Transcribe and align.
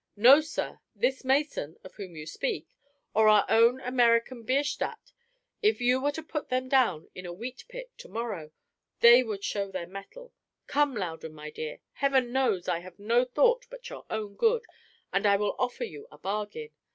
No, 0.15 0.41
sir; 0.41 0.79
this 0.95 1.23
Mason 1.23 1.77
(of 1.83 1.93
whom 1.93 2.15
you 2.15 2.25
speak) 2.25 2.65
or 3.13 3.27
our 3.29 3.45
own 3.47 3.79
American 3.81 4.41
Bierstadt 4.43 5.13
if 5.61 5.79
you 5.79 6.01
were 6.01 6.11
to 6.13 6.23
put 6.23 6.49
them 6.49 6.67
down 6.67 7.07
in 7.13 7.27
a 7.27 7.31
wheat 7.31 7.65
pit 7.69 7.91
to 7.99 8.09
morrow, 8.09 8.49
they 9.01 9.21
would 9.21 9.43
show 9.43 9.69
their 9.69 9.85
mettle. 9.85 10.33
Come, 10.65 10.95
Loudon, 10.95 11.35
my 11.35 11.51
dear; 11.51 11.81
heaven 11.91 12.31
knows 12.31 12.67
I 12.67 12.79
have 12.79 12.97
no 12.97 13.23
thought 13.25 13.67
but 13.69 13.87
your 13.91 14.07
own 14.09 14.33
good, 14.33 14.63
and 15.13 15.27
I 15.27 15.35
will 15.37 15.55
offer 15.59 15.83
you 15.83 16.07
a 16.11 16.17
bargain. 16.17 16.71